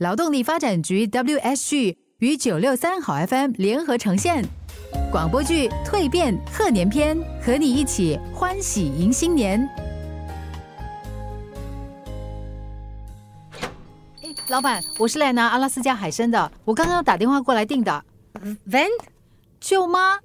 [0.00, 4.42] 劳动力发展局 WSG 与九六三好 FM 联合呈现
[5.12, 9.68] 广播剧《蜕变贺年篇》，和你一起欢喜迎新年。
[14.22, 18.02] 哎，老板，我是来拿阿拉斯加海参的，我刚刚打电话过来订的。
[18.70, 18.88] Van，
[19.60, 20.18] 舅妈，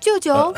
[0.00, 0.52] 舅舅，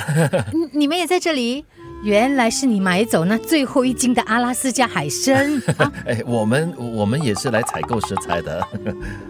[0.55, 1.67] 你你们也在这里？
[2.03, 5.63] 原来是你买走那最后一斤的阿拉斯加海参。
[6.07, 8.61] 哎，我们我们也是来采购食材的。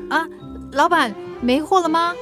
[0.09, 0.27] 啊，
[0.73, 2.15] 老板没货了吗？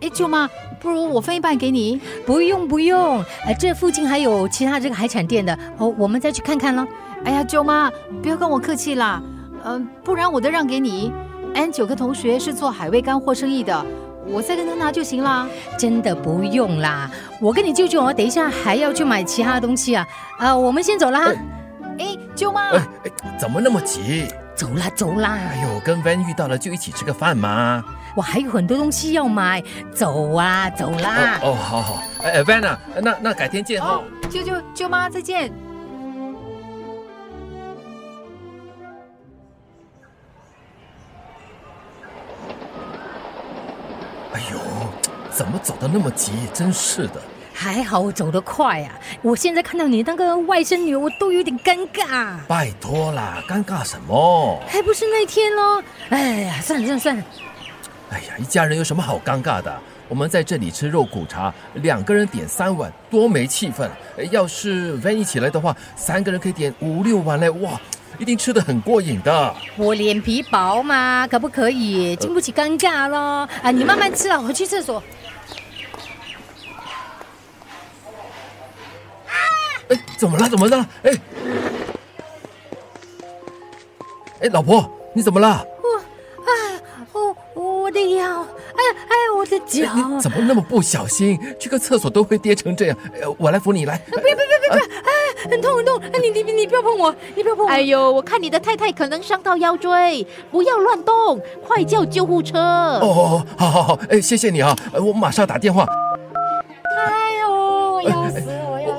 [0.00, 2.00] 哎，舅妈，不如我分一半给你。
[2.26, 6.84] 不用不用，哎，这附近还有其他这个海产店的，哦，我们再去看看了。
[7.24, 7.88] 哎呀，舅妈，
[8.20, 9.22] 不要跟我客气啦，
[9.64, 11.12] 嗯、不然我都让给你。
[11.54, 13.86] 安九个同学是做海味干货生意的，
[14.26, 15.48] 我再跟他拿就行啦。
[15.78, 20.06] 真的不用啦，我跟你舅舅哦，等一下还要去买其他东西啊。
[20.38, 21.32] 啊，我们先走了哈。
[21.98, 24.26] 哎，舅妈，哎哎，怎么那么急？
[24.54, 27.82] 走啦走啦，哎呦，跟 Van 遇到了就一起吃个饭嘛。
[28.14, 29.62] 我还有很多东西要买，
[29.94, 31.38] 走啊走啦。
[31.42, 32.02] 哦哦，好好。
[32.22, 35.50] 哎哎，Van 啊，那那改天见哈哦。，舅舅舅妈再见。
[45.34, 46.32] 怎么走的那么急？
[46.52, 47.22] 真是的。
[47.54, 48.90] 还好我走得快啊！
[49.20, 52.36] 我现在看到你那个外甥女，我都有点尴尬。
[52.48, 54.58] 拜托啦，尴尬什么？
[54.66, 55.84] 还不是那天咯。
[56.08, 57.22] 哎呀，算了算了算了，
[58.10, 59.72] 哎呀，一家人有什么好尴尬的？
[60.08, 63.88] 我们在这里吃肉骨茶，两个人点三碗，多没气氛。
[64.18, 67.78] 哎要是 Van 一起来的话，三个人可以点五六碗嘞，哇，
[68.18, 69.54] 一定吃得很过瘾的。
[69.76, 73.46] 我脸皮薄嘛，可不可以经不起尴尬咯？
[73.62, 75.02] 啊，你慢慢吃啊，我去厕所。
[79.92, 80.48] 哎，怎么了？
[80.48, 80.86] 怎么了？
[81.02, 81.12] 哎，
[84.40, 85.66] 哎，老婆，你怎么了？
[85.82, 85.98] 我，
[86.46, 86.80] 哎，
[87.12, 87.36] 我
[87.82, 91.38] 我的腰，哎哎，我的脚哎，你怎么那么不小心？
[91.58, 92.96] 去个厕所都会跌成这样。
[93.14, 94.00] 哎，我来扶你来。
[94.06, 96.00] 别别别别别，哎，很痛很痛！
[96.12, 97.70] 哎，你你你不要碰我，你不要碰我！
[97.70, 102.58] 哎呦，我看你的太太可能伤到腰椎，不要乱动，快叫救护车！
[102.58, 105.86] 哦，好好好，哎，谢谢你啊，呃我马上打电话。
[106.96, 107.50] 哎呦，
[107.94, 108.30] 我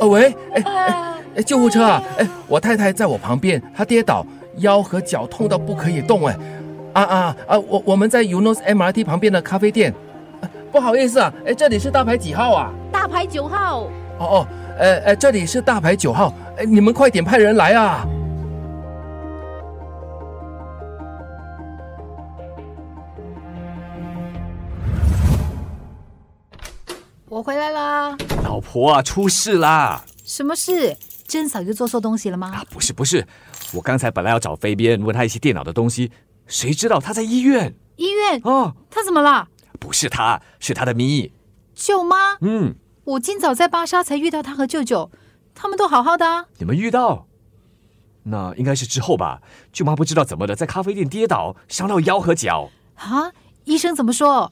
[0.07, 0.61] 喂，哎！
[0.65, 2.03] 哎哎，救护车啊！
[2.17, 4.25] 哎，我太太在我旁边，她跌倒，
[4.57, 6.37] 腰和脚痛到不可以动，哎，
[6.93, 7.59] 啊啊啊！
[7.59, 9.93] 我我们在 UNOS MRT 旁边的咖啡店。
[10.41, 12.71] 呃不好意思啊，哎，这里是大牌几号啊？
[12.91, 13.81] 大牌九号，
[14.17, 14.47] 哦哦，
[14.79, 18.03] 呃呃，这里是大牌九号，哎，你们快点派人来啊！
[27.33, 28.15] 我回来啦。
[28.43, 30.05] 老婆啊，出事啦！
[30.23, 30.95] 什么事？
[31.27, 33.25] 珍嫂又做错东西了吗啊？，不是不是，
[33.73, 36.11] 我刚才本来要找飞边问他一些电脑的东西，
[36.45, 38.39] 谁知道他在医院医院？
[38.43, 39.47] 哦，他怎么了？
[39.79, 41.33] 不是他，是他的咪。
[41.73, 45.09] 舅妈，嗯，我今早在巴沙才遇到他和舅舅，
[45.55, 46.45] 他们都好好的啊。
[46.59, 47.25] 你们遇到？
[48.25, 49.41] 那应该是之后吧。
[49.71, 52.69] 舅妈不知道怎么的，在咖啡店跌倒，伤到腰和脚。
[52.93, 53.31] 啊，
[53.63, 54.51] 医生怎么说？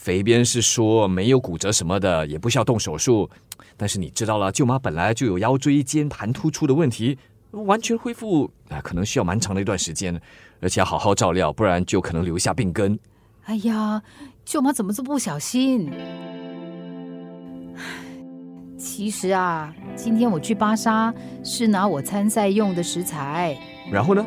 [0.00, 3.28] 飞边是说没有骨折什么的，也不需要动手术。
[3.76, 7.18] 但是你知道了，舅妈本来就有腰椎间盘突出的问题，
[7.50, 10.18] 完全恢复啊，可能需要蛮长的一段时间，
[10.60, 12.98] 而且要好好照料，不然就可能留下病根。
[13.44, 14.00] 哎呀，
[14.46, 15.92] 舅妈怎么这么不小心？
[18.78, 21.12] 其实啊，今天我去巴沙
[21.44, 23.54] 是拿我参赛用的食材，
[23.92, 24.24] 然后呢？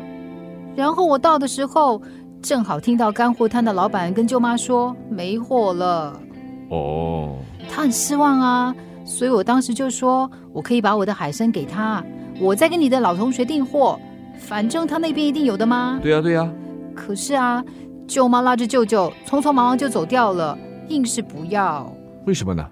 [0.76, 2.00] 然后我到的时候，
[2.44, 6.20] 正好听到干货摊的老板跟舅妈说没货了，
[6.68, 7.38] 哦，
[7.70, 12.04] 他很失望啊，所以我当时就说我可以把我的海参给他，
[12.38, 13.98] 我再跟你的老同学订货，
[14.36, 15.98] 反正他那边一定有的嘛。
[16.02, 16.46] 对呀、对呀、
[16.94, 17.64] 可是啊，
[18.06, 21.90] 舅妈拉着舅舅匆匆忙忙就走掉了，硬是不要。
[22.26, 22.62] 为什么呢？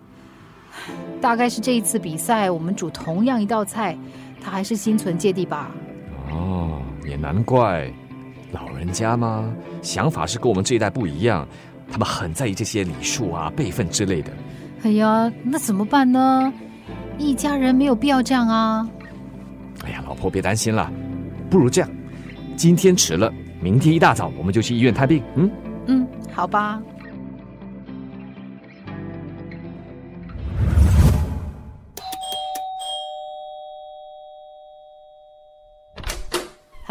[1.18, 3.96] 大概是这一次比赛，我们煮同样一道菜，
[4.38, 5.70] 他还是心存芥蒂吧。
[6.30, 7.90] 哦，也难怪，
[8.52, 11.46] 老人家嘛，想法是跟我们这一代不一样，
[11.90, 14.30] 他们很在意这些礼数啊、辈分之类的。
[14.84, 16.52] 哎呀，那怎么办呢？
[17.18, 18.88] 一家人没有必要这样啊。
[19.84, 20.90] 哎呀，老婆别担心了，
[21.50, 21.90] 不如这样，
[22.56, 25.22] 今天迟了，明天一大早我们就去医院探病。
[25.36, 25.50] 嗯，
[25.86, 26.80] 嗯，好吧。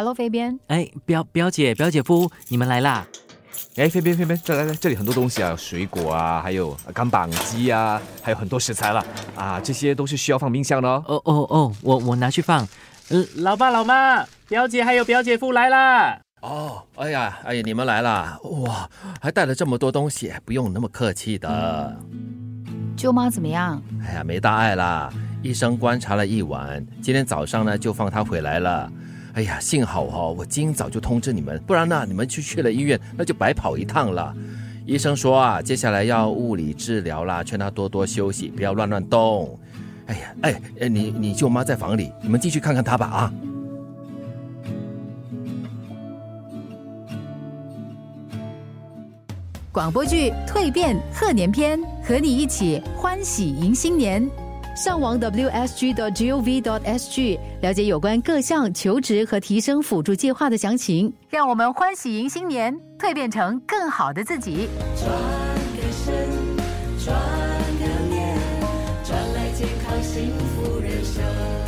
[0.02, 0.60] Hello，飞边。
[0.66, 3.06] 哎，表表姐、表姐夫，你们来啦！
[3.76, 9.06] 哎，飞边飞边，这来来，这里很多东西啊，水果啊，还有干绑鸡啊，还有很多食材了
[9.36, 11.04] 啊，这些都是需要放冰箱的哦。
[11.06, 12.68] 哦哦哦，我我拿去放。
[13.10, 16.20] 呃，老爸老妈，表姐还有表姐夫来啦！
[16.42, 18.90] 哦，哎呀，哎呀，你们来啦，哇，
[19.22, 21.96] 还带了这么多东西，不用那么客气的。
[22.98, 23.80] 舅妈怎么样？
[24.04, 25.14] 哎呀，没大碍啦，
[25.44, 28.92] 医生观察了一晚，今天早上呢就放他回来了。
[29.34, 34.36] 哎呀，幸好哦，我今早就通知你们，不然呢你们去去了医院，那就白跑一趟了。
[34.86, 39.58] 医生说啊，接下来要物理治疗啦，劝他多多休息，不要乱乱动。
[40.08, 43.34] 哎呀，哎，你你舅妈在房里，你们进去看看她吧啊。
[49.72, 54.30] 广播剧《蜕变贺年篇》，和你一起欢喜迎新年。
[54.82, 56.80] 上网 wsg.gov.sg
[57.62, 61.14] 了解有关各项求职和提升辅助计划的详情。
[61.30, 64.68] 让我们欢喜迎新年，蜕变成更好的自己。
[64.96, 66.28] 转个身，
[66.98, 67.16] 转
[67.78, 68.36] 个念，
[69.04, 71.61] 转来健康幸福人生。